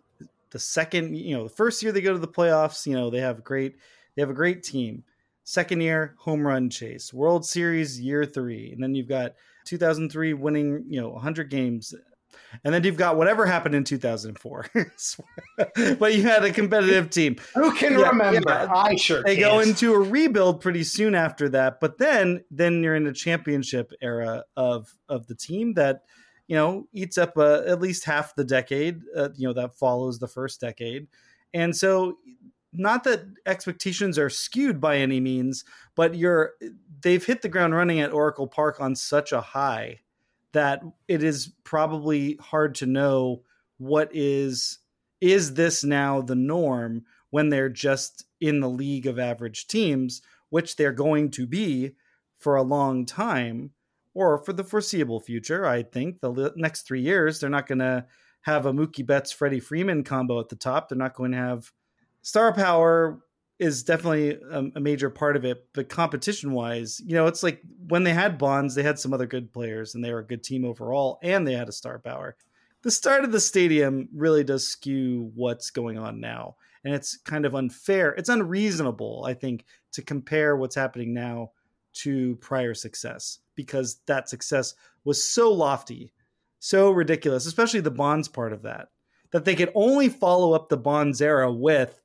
[0.51, 3.19] the second, you know, the first year they go to the playoffs, you know, they
[3.19, 3.75] have great,
[4.15, 5.03] they have a great team.
[5.49, 10.83] Second year, home run chase, World Series year three, and then you've got 2003 winning,
[10.89, 11.95] you know, 100 games
[12.65, 14.65] and then you've got whatever happened in 2004.
[15.97, 17.37] but you had a competitive team.
[17.55, 18.41] Who can yeah, remember?
[18.45, 18.67] Yeah.
[18.69, 19.23] I sure.
[19.23, 19.53] They can't.
[19.53, 23.93] go into a rebuild pretty soon after that, but then then you're in a championship
[24.01, 26.01] era of of the team that
[26.47, 29.01] you know eats up uh, at least half the decade.
[29.15, 31.07] Uh, you know that follows the first decade,
[31.53, 32.17] and so
[32.73, 35.63] not that expectations are skewed by any means,
[35.95, 36.53] but you're
[37.01, 40.01] they've hit the ground running at Oracle Park on such a high
[40.53, 43.43] that it is probably hard to know
[43.77, 44.79] what is
[45.21, 50.75] is this now the norm when they're just in the league of average teams, which
[50.75, 51.95] they're going to be
[52.37, 53.71] for a long time
[54.13, 55.65] or for the foreseeable future.
[55.65, 58.05] I think the next three years, they're not going to
[58.41, 60.89] have a Mookie Betts, Freddie Freeman combo at the top.
[60.89, 61.71] They're not going to have
[62.27, 63.21] star power
[63.57, 65.65] is definitely a, a major part of it.
[65.73, 69.25] But competition wise, you know, it's like when they had Bonds, they had some other
[69.25, 72.35] good players and they were a good team overall, and they had a star power.
[72.83, 76.57] The start of the stadium really does skew what's going on now.
[76.83, 78.11] And it's kind of unfair.
[78.11, 79.63] It's unreasonable, I think,
[79.93, 81.51] to compare what's happening now
[82.01, 86.11] to prior success because that success was so lofty,
[86.59, 88.89] so ridiculous, especially the Bonds part of that,
[89.31, 92.03] that they could only follow up the Bonds era with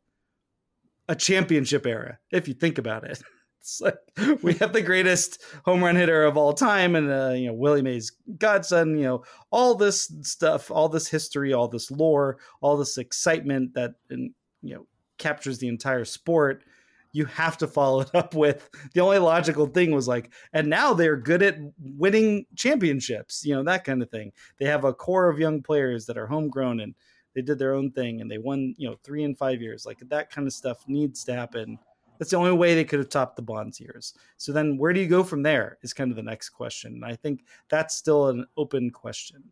[1.12, 3.22] a championship era, if you think about it.
[3.60, 3.94] It's like
[4.42, 7.80] we have the greatest home run hitter of all time, and uh, you know Willie
[7.80, 8.98] Mays godson.
[8.98, 13.92] You know all this stuff, all this history, all this lore, all this excitement that
[14.10, 16.64] you know captures the entire sport
[17.12, 20.94] you have to follow it up with the only logical thing was like and now
[20.94, 25.28] they're good at winning championships you know that kind of thing they have a core
[25.28, 26.94] of young players that are homegrown and
[27.34, 29.86] they did their own thing and they won you know three and five years.
[29.86, 31.78] Like that kind of stuff needs to happen.
[32.18, 34.14] That's the only way they could have topped the bonds years.
[34.36, 36.94] So then where do you go from there is kind of the next question.
[36.94, 39.42] And i think that's still an open question.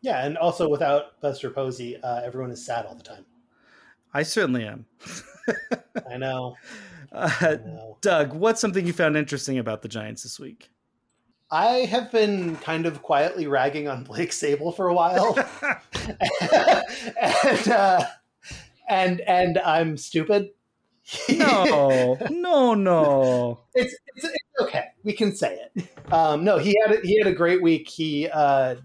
[0.00, 3.26] Yeah and also without buster posey uh, everyone is sad all the time.
[4.12, 4.86] I certainly am.
[6.10, 6.56] I know.
[7.12, 7.56] Uh,
[8.02, 10.70] Doug, what's something you found interesting about the Giants this week?
[11.52, 15.36] I have been kind of quietly ragging on Blake Sabol for a while,
[17.20, 18.04] and uh,
[18.88, 20.50] and and I'm stupid.
[21.28, 23.60] no, no, no.
[23.74, 24.84] It's, it's, it's okay.
[25.02, 25.88] We can say it.
[26.12, 27.88] Um, no, he had a, he had a great week.
[27.88, 28.76] He uh,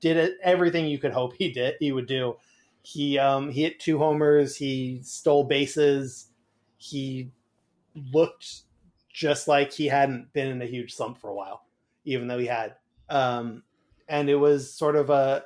[0.00, 1.74] did it, everything you could hope he did.
[1.80, 2.36] He would do.
[2.82, 4.56] He um, he hit two homers.
[4.56, 6.28] He stole bases.
[6.76, 7.30] He
[8.12, 8.62] looked
[9.12, 11.62] just like he hadn't been in a huge slump for a while,
[12.04, 12.76] even though he had.
[13.08, 13.62] Um,
[14.08, 15.44] and it was sort of a.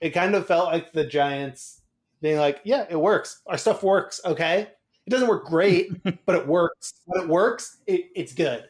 [0.00, 1.80] It kind of felt like the Giants
[2.20, 3.40] being like, "Yeah, it works.
[3.46, 4.20] Our stuff works.
[4.24, 4.68] Okay,
[5.06, 5.90] it doesn't work great,
[6.26, 6.94] but it works.
[7.06, 8.64] When it works, it, it's good."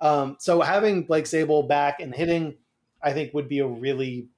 [0.00, 2.56] Um, so having Blake Sabol back and hitting,
[3.02, 4.28] I think, would be a really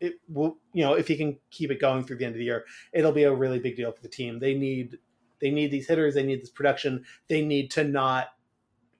[0.00, 2.44] it will you know if he can keep it going through the end of the
[2.44, 4.98] year it'll be a really big deal for the team they need
[5.40, 8.28] they need these hitters they need this production they need to not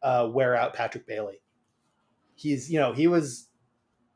[0.03, 1.41] uh, wear out patrick bailey
[2.39, 3.49] he's you know he was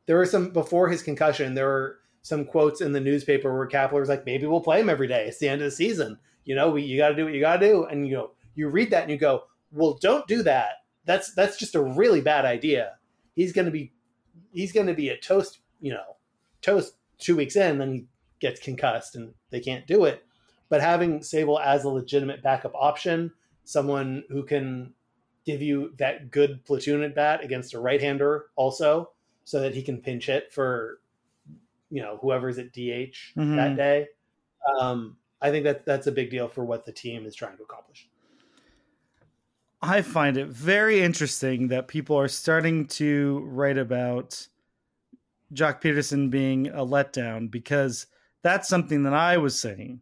[0.07, 4.01] there were some before his concussion there were some quotes in the newspaper where Kapler
[4.01, 5.27] was like maybe we'll play him every day.
[5.27, 6.19] It's the end of the season.
[6.45, 7.85] You know we, you got to do what you got to do.
[7.85, 10.85] And you know you read that and you go well don't do that.
[11.05, 12.93] That's that's just a really bad idea.
[13.35, 13.93] He's going to be
[14.53, 16.17] he's going to be a toast you know
[16.61, 18.07] toast two weeks in, then he
[18.41, 20.25] gets concussed and they can't do it.
[20.69, 23.33] But having Sabol as a legitimate backup option,
[23.65, 24.95] someone who can
[25.45, 29.11] give you that good platoon at bat against a right hander also,
[29.45, 31.01] so that he can pinch hit for
[31.91, 33.57] you know whoever's at DH mm-hmm.
[33.57, 34.09] that day.
[34.79, 37.63] Um, I think that that's a big deal for what the team is trying to
[37.63, 38.09] accomplish.
[39.83, 44.47] I find it very interesting that people are starting to write about
[45.53, 48.07] Joc Pederson being a letdown because
[48.43, 50.01] that's something that I was saying.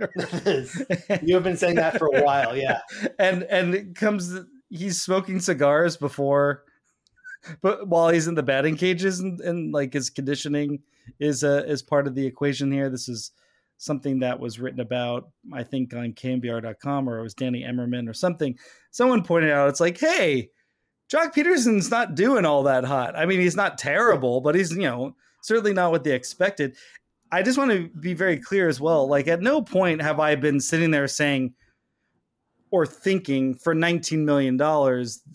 [1.22, 2.80] you have been saying that for a while, yeah.
[3.18, 4.38] And and it comes
[4.70, 6.64] he's smoking cigars before
[7.60, 10.80] but while he's in the batting cages and, and like his conditioning
[11.20, 12.88] is uh, is part of the equation here.
[12.88, 13.32] This is
[13.76, 18.14] something that was written about, I think, on KNBR.com or it was Danny Emerman or
[18.14, 18.56] something.
[18.90, 20.50] Someone pointed out it's like, hey,
[21.12, 23.16] Joc Pederson's not doing all that hot.
[23.16, 26.76] I mean, he's not terrible, but he's, you know, certainly not what they expected.
[27.34, 29.08] I just want to be very clear as well.
[29.08, 31.54] Like, at no point have I been sitting there saying
[32.70, 34.54] or thinking for $19 million,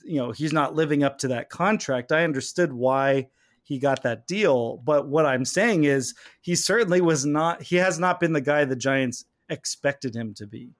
[0.06, 2.14] you know, he's not living up to that contract.
[2.14, 3.28] I understood why
[3.64, 4.78] he got that deal.
[4.78, 8.64] But what I'm saying is he certainly was not, he has not been the guy
[8.64, 10.72] the Giants expected him to be.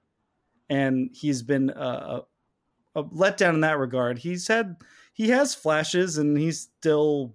[0.70, 2.22] And he's been a,
[2.94, 4.18] a letdown in that regard.
[4.18, 4.76] He's had
[5.12, 7.34] he has flashes and he's still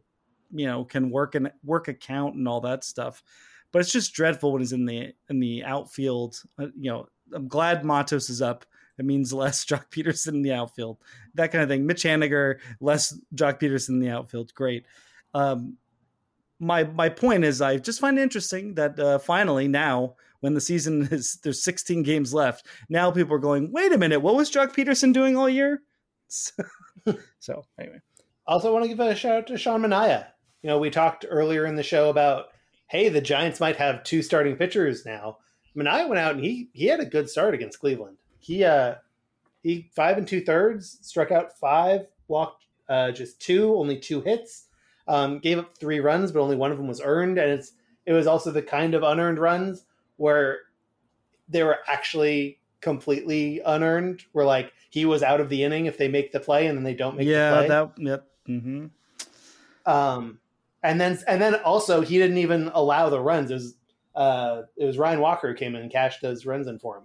[0.52, 3.21] you know can work and work account and all that stuff.
[3.76, 6.42] But it's just dreadful when he's in the in the outfield.
[6.58, 8.66] Uh, you know, I'm glad Matos is up.
[8.98, 10.98] It means less Joc Pederson in the outfield,
[11.34, 11.86] that kind of thing.
[11.86, 14.54] Mitch Haniger, less Joc Pederson in the outfield.
[14.54, 14.86] Great.
[15.34, 15.76] Um,
[16.58, 20.62] my my point is, I just find it interesting that uh, finally now when the
[20.62, 22.66] season is there's 16 games left.
[22.88, 25.82] Now people are going, wait a minute, what was Joc Pederson doing all year?
[26.30, 28.00] so anyway.
[28.48, 30.28] Also want to give a shout out to Sean Manaea.
[30.62, 32.46] You know, we talked earlier in the show about
[32.88, 35.38] hey, the Giants might have two starting pitchers now.
[35.76, 38.17] Manaea went out and he he had a good start against Cleveland.
[38.39, 38.95] He uh
[39.63, 44.67] he five and two thirds, struck out five, walked uh, just two, only two hits,
[45.08, 47.74] um, gave up three runs, but only one of them was earned, and it's
[48.06, 49.86] it was also the kind of unearned runs
[50.17, 50.60] where
[51.50, 54.24] they were actually completely unearned.
[54.34, 56.84] Where like he was out of the inning if they make the play and then
[56.84, 57.67] they don't make yeah, the play.
[57.67, 58.28] that yep.
[58.48, 58.86] Mm-hmm.
[59.91, 60.39] Um,
[60.86, 63.52] and then and then also he didn't even allow the runs.
[63.52, 63.76] It was
[64.15, 67.04] uh, it was Ryan Walker who came in and cashed those runs in for him.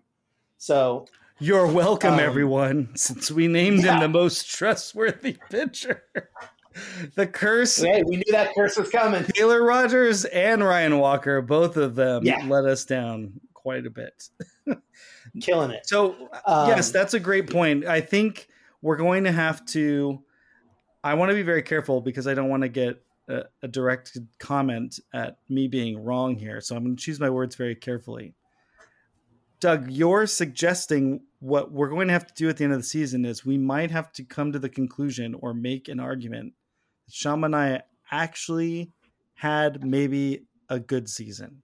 [0.59, 1.07] So
[1.39, 3.95] You're welcome, Um, everyone, since we named yeah.
[3.95, 6.05] him the most trustworthy pitcher.
[7.17, 9.25] the curse hey, we knew that curse was coming.
[9.25, 12.45] Taylor Rogers and Ryan Walker, both of them Yeah.
[12.47, 14.29] let us down quite a bit.
[15.41, 15.87] Killing it.
[15.89, 16.15] So,
[16.47, 17.85] Um, yes, that's a great point.
[17.87, 18.49] I think
[18.83, 20.23] we're going to have to.
[21.03, 24.19] I want to be very careful because I don't want to get a, a direct
[24.39, 26.61] comment at me being wrong here.
[26.61, 28.35] So I'm going to choose my words very carefully.
[29.61, 32.85] Doug, you're suggesting what we're going to have to do at the end of the
[32.85, 36.55] season is we might have to come to the conclusion or make an argument
[37.07, 38.93] that Sean Manaea actually
[39.35, 41.63] had maybe a good season.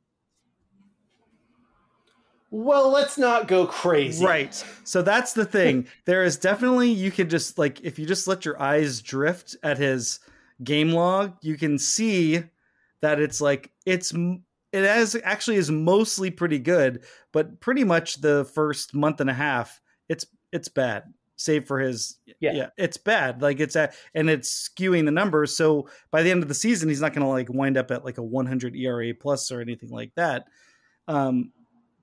[2.51, 4.25] Well, let's not go crazy.
[4.25, 4.55] Right.
[4.85, 5.89] So that's the thing.
[6.05, 9.79] there is definitely you can just like if you just let your eyes drift at
[9.79, 10.21] his
[10.63, 12.43] game log, you can see
[13.03, 14.13] that it's like it's
[14.73, 19.35] it has actually is mostly pretty good, but pretty much the first month and a
[19.35, 21.05] half, it's it's bad.
[21.37, 22.69] Save for his Yeah.
[22.79, 23.43] it's bad.
[23.43, 25.55] Like it's at and it's skewing the numbers.
[25.55, 28.05] So by the end of the season, he's not going to like wind up at
[28.05, 30.47] like a 100 ERA plus or anything like that.
[31.09, 31.53] Um,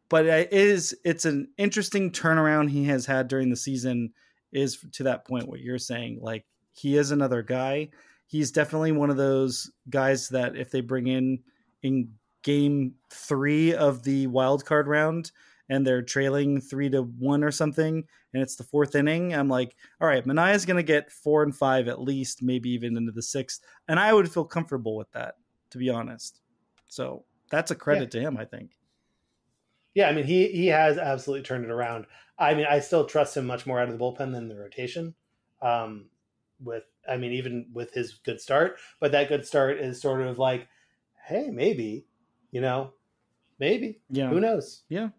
[0.10, 4.13] but it is it's an interesting turnaround he has had during the season
[4.52, 7.89] is to that point what you're saying like he is another guy
[8.34, 11.38] he's definitely one of those guys that if they bring in
[11.84, 12.10] in
[12.41, 15.32] game three of the wild card round
[15.69, 19.76] and they're trailing three to one or something and it's the fourth inning i'm like
[20.02, 23.22] all right Manaea's going to get four and five at least maybe even into the
[23.22, 25.36] sixth and i would feel comfortable with that
[25.69, 26.41] to be honest
[26.88, 28.72] so that's a credit to him i think
[29.93, 32.08] Yeah, I mean he he has absolutely turned it around.
[32.38, 35.13] I mean, I still trust him much more out of the bullpen than the rotation.
[35.62, 36.08] Um,
[36.62, 40.39] with I mean, even with his good start, but that good start is sort of
[40.39, 40.68] like,
[41.26, 42.06] hey, maybe,
[42.52, 42.94] you know,
[43.60, 44.00] maybe.
[44.10, 44.84] yeah Who knows?
[44.88, 45.10] Yeah,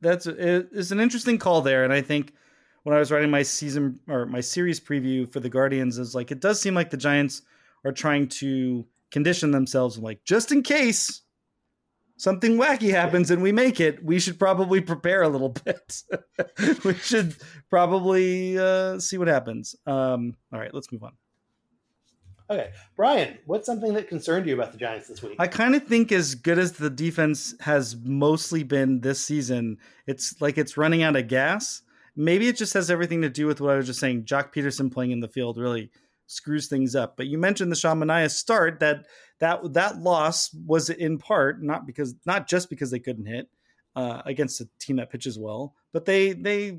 [0.00, 2.32] that's it's an interesting call there and i think
[2.82, 6.30] when i was writing my season or my series preview for the guardians is like
[6.30, 7.42] it does seem like the giants
[7.84, 11.22] are trying to condition themselves like just in case
[12.18, 16.02] something wacky happens and we make it we should probably prepare a little bit
[16.84, 17.34] we should
[17.70, 21.12] probably uh, see what happens um, all right let's move on
[22.50, 25.36] Okay, Brian, what's something that concerned you about the Giants this week?
[25.38, 29.76] I kind of think as good as the defense has mostly been this season,
[30.06, 31.82] it's like it's running out of gas.
[32.16, 34.24] Maybe it just has everything to do with what I was just saying.
[34.24, 35.90] Joc Pederson playing in the field really
[36.28, 37.16] screws things up.
[37.16, 39.06] But you mentioned the Sean Manaea start that
[39.40, 43.48] that that loss was in part not because not just because they couldn't hit
[43.96, 46.78] uh, against a team that pitches well, but they they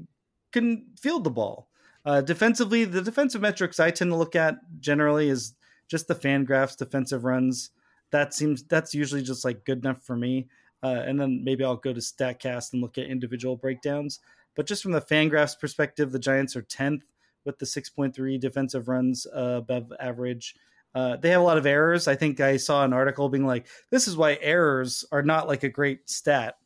[0.54, 1.68] couldn't field the ball.
[2.06, 5.54] Uh, defensively, the defensive metrics I tend to look at generally is
[5.90, 7.72] just the FanGraphs, defensive runs.
[8.12, 10.48] That seems that's usually just like good enough for me.
[10.82, 14.22] Uh, and then maybe I'll go to Statcast and look at individual breakdowns.
[14.56, 17.02] But just from the FanGraphs perspective, the Giants are 10th
[17.46, 20.56] with the 6.3 defensive runs uh, above average.
[20.96, 22.08] Uh, they have a lot of errors.
[22.08, 25.64] I think I saw an article being like, this is why errors are not like
[25.64, 26.58] a great stat.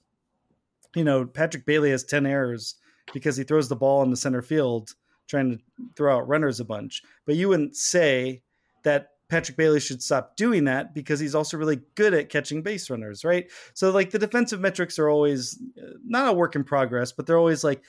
[0.96, 2.76] You know, Patrick Bailey has 10 errors
[3.14, 4.94] because he throws the ball in the center field
[5.28, 5.64] trying to
[5.96, 7.02] throw out runners a bunch.
[7.26, 8.44] But you wouldn't say
[8.84, 12.90] that Patrick Bailey should stop doing that because he's also really good at catching base
[12.90, 13.50] runners, right?
[13.74, 17.38] So like the defensive metrics are always uh, not a work in progress, but they're
[17.38, 17.82] always like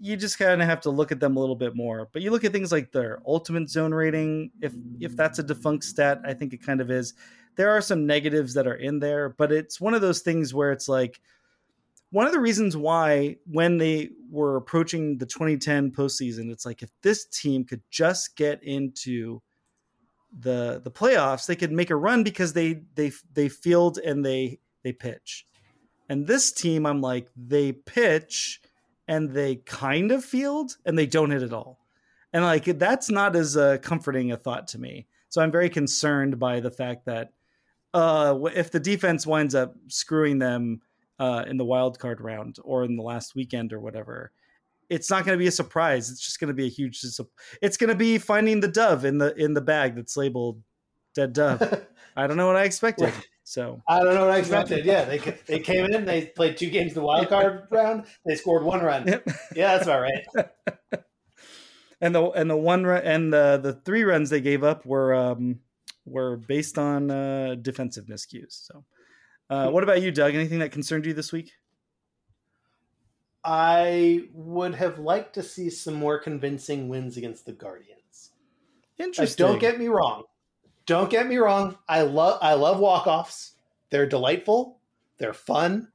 [0.00, 2.08] you just kind of have to look at them a little bit more.
[2.12, 5.84] But you look at things like their ultimate zone rating, if if that's a defunct
[5.84, 7.14] stat, I think it kind of is.
[7.56, 10.70] There are some negatives that are in there, but it's one of those things where
[10.70, 11.20] it's like
[12.10, 16.90] one of the reasons why when they were approaching the 2010 postseason, it's like if
[17.02, 19.42] this team could just get into
[20.40, 24.60] the the playoffs, they could make a run because they they they field and they
[24.82, 25.46] they pitch.
[26.08, 28.62] And this team, I'm like, they pitch
[29.08, 31.80] and they kind of field and they don't hit at all.
[32.32, 35.06] And like that's not as uh, comforting a thought to me.
[35.30, 37.32] So I'm very concerned by the fact that
[37.94, 40.82] uh, if the defense winds up screwing them
[41.18, 44.30] uh, in the wild card round or in the last weekend or whatever,
[44.90, 46.10] it's not going to be a surprise.
[46.10, 47.02] It's just going to be a huge.
[47.62, 50.62] It's going to be finding the dove in the in the bag that's labeled
[51.14, 51.86] dead dove.
[52.16, 53.12] I don't know what I expected.
[53.48, 54.84] So I don't know what I expected.
[54.84, 58.62] Yeah, they they came in, they played two games the wild card round, they scored
[58.62, 59.08] one run.
[59.08, 59.26] Yep.
[59.56, 60.50] Yeah, that's about right.
[62.02, 65.14] and the and the one run and the the three runs they gave up were
[65.14, 65.60] um
[66.04, 68.66] were based on uh defensive miscues.
[68.66, 68.84] So
[69.48, 70.34] uh what about you, Doug?
[70.34, 71.52] Anything that concerned you this week?
[73.42, 78.32] I would have liked to see some more convincing wins against the Guardians.
[78.98, 79.46] Like, Interesting.
[79.46, 80.24] don't get me wrong.
[80.88, 81.76] Don't get me wrong.
[81.86, 83.52] I love I love walk-offs.
[83.90, 84.78] They're delightful.
[85.18, 85.88] They're fun.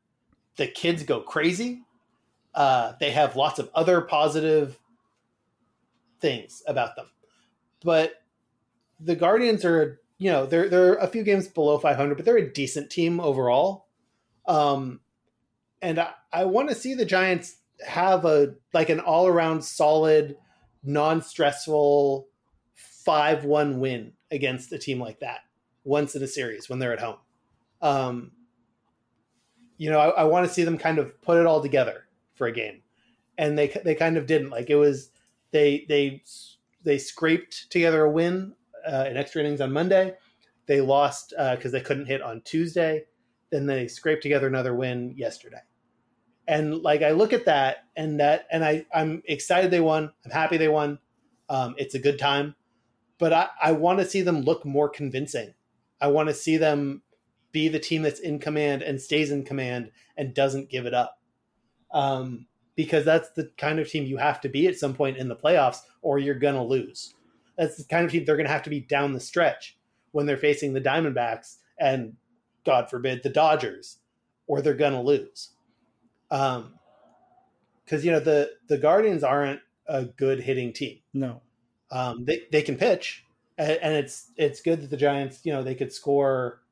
[0.57, 1.81] The kids go crazy.
[2.53, 4.79] Uh, they have lots of other positive
[6.19, 7.07] things about them.
[7.83, 8.21] But
[8.99, 12.53] the Guardians are, you know, they're they're a few games below 500, but they're a
[12.53, 13.87] decent team overall.
[14.45, 14.99] Um,
[15.81, 20.37] and I, I want to see the Giants have a like an all around solid,
[20.83, 22.27] non stressful
[22.75, 25.41] five one win against a team like that
[25.83, 27.17] once in a series when they're at home.
[27.81, 28.31] Um,
[29.77, 32.05] you know, I, I want to see them kind of put it all together
[32.35, 32.81] for a game,
[33.37, 34.49] and they they kind of didn't.
[34.49, 35.11] Like it was
[35.51, 36.23] they they
[36.83, 38.53] they scraped together a win
[38.85, 40.15] uh, in extra innings on Monday.
[40.65, 43.05] They lost because they couldn't hit on Tuesday.
[43.49, 45.61] Then they scraped together another win yesterday.
[46.47, 50.11] And like I look at that and that and I I'm excited they won.
[50.25, 50.99] I'm happy they won.
[51.49, 52.55] Um, it's a good time,
[53.23, 55.53] but I I want to see them look more convincing.
[56.01, 57.03] I want to see them
[57.53, 61.21] be the team that's in command and stays in command and doesn't give it up.
[61.93, 65.29] Um, because that's the kind of team you have to be at some point in
[65.29, 67.13] the playoffs, or you're gonna lose.
[67.57, 69.77] That's the kind of team they're gonna have to be down the stretch
[70.11, 72.17] when they're facing the Diamondbacks and
[72.65, 73.99] God forbid the Dodgers,
[74.47, 75.51] or they're gonna lose.
[76.29, 76.73] Um,
[77.85, 80.99] because you know the the Guardians aren't a good hitting team.
[81.13, 81.41] No.
[81.93, 83.23] Um, they they can pitch,
[83.57, 86.63] and, and it's it's good that the Giants you know they could score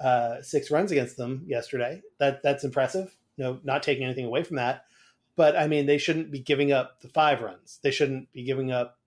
[0.00, 2.02] uh, six runs against them yesterday.
[2.18, 3.16] That that's impressive.
[3.36, 4.84] You know, not taking anything away from that,
[5.36, 7.78] but I mean they shouldn't be giving up the five runs.
[7.82, 8.98] They shouldn't be giving up.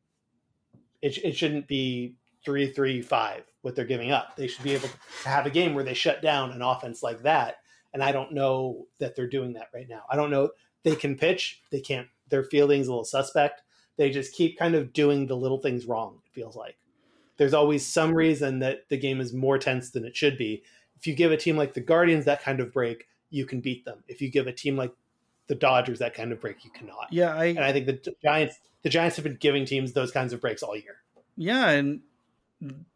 [1.01, 2.15] It it shouldn't be
[2.45, 4.37] three three five what they're giving up.
[4.37, 7.23] They should be able to have a game where they shut down an offense like
[7.23, 7.57] that.
[7.93, 10.03] And I don't know that they're doing that right now.
[10.09, 10.51] I don't know
[10.83, 11.61] they can pitch.
[11.69, 12.07] They can't.
[12.29, 13.62] Their fielding's a little suspect.
[13.97, 16.19] They just keep kind of doing the little things wrong.
[16.25, 16.77] It feels like
[17.37, 20.63] there's always some reason that the game is more tense than it should be.
[20.97, 23.85] If you give a team like the Guardians that kind of break, you can beat
[23.85, 24.03] them.
[24.07, 24.93] If you give a team like
[25.47, 27.07] the Dodgers that kind of break, you cannot.
[27.11, 30.33] Yeah, I And I think the Giants, the Giants have been giving teams those kinds
[30.33, 30.97] of breaks all year.
[31.35, 32.01] yeah, and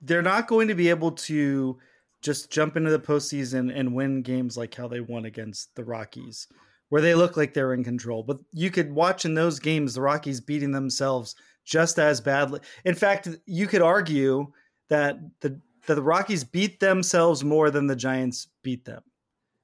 [0.02, 1.78] they're not going to be able to
[2.22, 6.48] just jump into the postseason and win games like how they won against the Rockies,
[6.90, 8.24] where they look like they're in control.
[8.24, 11.36] But you could watch in those games the Rockies beating themselves
[11.66, 12.62] just as badly.
[12.86, 14.48] In fact, you could argue
[14.90, 19.02] that the that the Rockies beat themselves more than the Giants beat them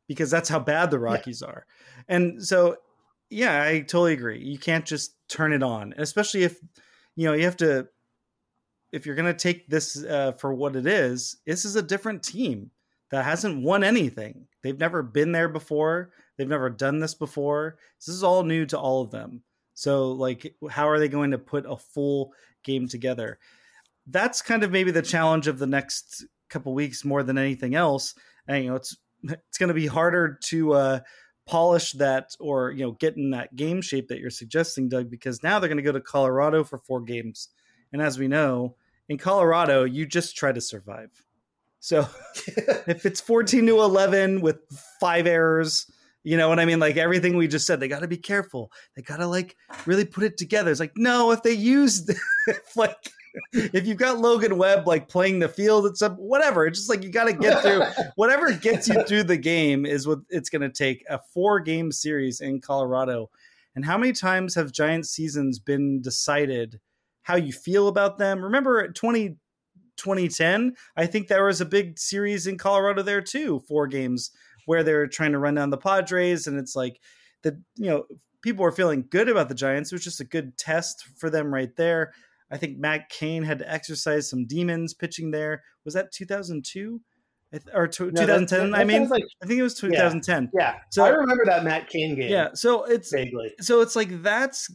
[0.07, 1.65] because that's how bad the Rockies are.
[2.07, 2.77] And so,
[3.29, 4.39] yeah, I totally agree.
[4.39, 6.59] You can't just turn it on, especially if
[7.15, 7.87] you know you have to.
[8.91, 12.21] If you're going to take this uh, for what it is, this is a different
[12.21, 12.69] team
[13.09, 14.45] that hasn't won anything.
[14.61, 16.11] They've never been there before.
[16.37, 17.77] They've never done this before.
[17.99, 19.43] This is all new to all of them.
[19.73, 23.39] So, like, how are they going to put a full game together?
[24.07, 28.15] That's kind of maybe the challenge of the next couple weeks more than anything else.
[28.47, 30.99] And you know, it's it's going to be harder to uh,
[31.45, 35.43] polish that or you know get in that game shape that you're suggesting, Doug, because
[35.43, 37.49] now they're going to go to Colorado for four games,
[37.91, 38.75] and as we know,
[39.09, 41.09] in Colorado, you just try to survive.
[41.79, 42.07] So
[42.87, 44.59] if it's 14 to 11 with
[45.01, 45.91] five errors,
[46.23, 46.79] you know what I mean?
[46.79, 48.71] Like everything we just said, they got to be careful.
[48.95, 50.71] They got to like really put it together.
[50.71, 52.09] It's like, no, if they used,
[52.47, 52.95] if like,
[53.51, 56.65] if you've got Logan Webb like playing the field, it's up, whatever.
[56.65, 57.83] It's just like you got to get through
[58.15, 61.03] whatever gets you through the game is what it's going to take.
[61.09, 63.29] A four game series in Colorado.
[63.75, 66.79] And how many times have Giants seasons been decided
[67.23, 68.43] how you feel about them?
[68.43, 69.29] Remember 20,
[69.97, 74.31] 2010, I think there was a big series in Colorado there too, four games
[74.65, 76.99] where they're trying to run down the Padres, and it's like
[77.41, 78.05] the you know
[78.41, 79.91] people were feeling good about the Giants.
[79.91, 82.11] It was just a good test for them right there.
[82.51, 85.63] I think Matt Cain had to exercise some demons pitching there.
[85.85, 87.01] Was that 2002
[87.73, 88.59] or t- No, 2010?
[88.71, 90.49] that- that I mean, like- I think it was 2010.
[90.53, 90.75] yeah.
[90.91, 92.31] So- I remember that Matt Cain game.
[92.31, 93.53] Yeah, so it's vaguely.
[93.61, 94.69] so it's like that's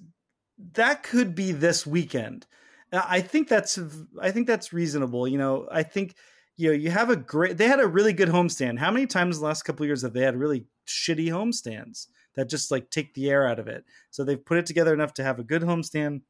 [0.74, 2.47] that could be this weekend.
[2.93, 3.78] I think that's
[4.20, 5.28] I think that's reasonable.
[5.28, 6.14] You know, I think
[6.59, 7.56] you know you have a great.
[7.56, 8.78] They had a really good homestand.
[8.78, 12.50] How many times in the last couple years have they had really shitty homestands that
[12.50, 13.84] just like take the air out of it?
[14.11, 16.20] So they've put it together enough to have a good homestand.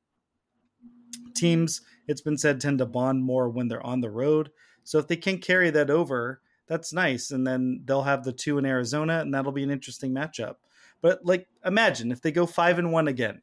[1.34, 4.50] Teams, it's been said, tend to bond more when they're on the road.
[4.84, 7.30] So if they can carry that over, That's nice.
[7.30, 10.56] And then they'll have the two in Arizona, and that'll be an interesting matchup.
[11.00, 13.42] But like, imagine if they go five and one again,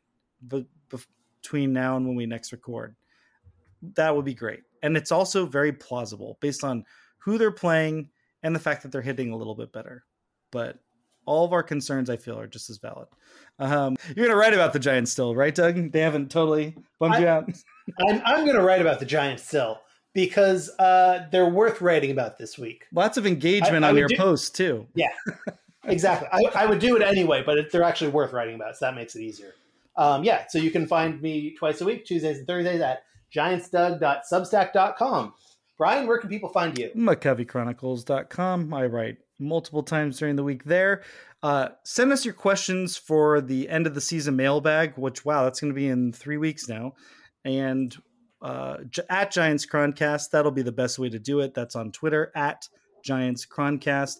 [1.41, 2.95] between now and when we next record,
[3.95, 4.61] that would be great.
[4.85, 6.85] And it's also very plausible based on
[7.17, 8.09] who they're playing
[8.43, 10.05] and the fact that they're hitting a little bit better.
[10.51, 10.77] But
[11.25, 13.07] all of our concerns, I feel, are just as valid.
[13.57, 15.91] Um, you're going to write about the Giants still, right, Doug?
[15.91, 17.49] They haven't totally bummed I, you out.
[18.07, 19.81] I'm, I'm going to write about the Giants still
[20.13, 22.85] because uh, they're worth writing about this week.
[22.93, 24.85] Lots of engagement I, on your do, post too.
[24.95, 25.07] Yeah,
[25.83, 26.27] exactly.
[26.31, 28.93] I, I, would do it anyway, but it, they're actually worth writing about, so that
[28.95, 29.53] makes it easier.
[29.97, 33.03] Um, yeah, so you can find me twice a week, Tuesdays and Thursdays at
[33.35, 35.33] giantsdoug.substack.com.
[35.77, 36.89] Brian, where can people find you?
[36.95, 38.73] McCoveyChronicles.com.
[38.73, 41.03] I write multiple times during the week there.
[41.43, 45.59] Uh, send us your questions for the end of the season mailbag, which, wow, that's
[45.59, 46.93] going to be in three weeks now.
[47.43, 47.95] And
[48.41, 48.77] uh,
[49.09, 51.53] at Giants Chroncast, that'll be the best way to do it.
[51.53, 52.67] That's on Twitter at
[53.03, 54.17] Giants Chroncast.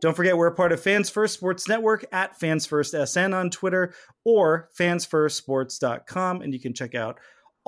[0.00, 3.50] Don't forget, we're a part of Fans First Sports Network at Fans First SN on
[3.50, 3.92] Twitter
[4.24, 6.42] or fansfirstsports.com.
[6.42, 7.18] And you can check out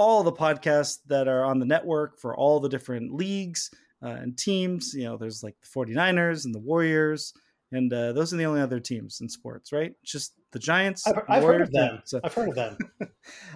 [0.01, 3.71] all the podcasts that are on the network for all the different leagues
[4.03, 4.95] uh, and teams.
[4.95, 7.35] You know, there's like the 49ers and the Warriors,
[7.71, 9.93] and uh, those are the only other teams in sports, right?
[10.03, 11.07] Just the Giants.
[11.07, 12.01] I've, I've heard of them.
[12.07, 12.79] So, I've heard of them.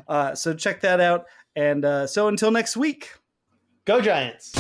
[0.09, 1.25] uh, so check that out.
[1.57, 3.15] And uh, so until next week,
[3.87, 4.53] go Giants.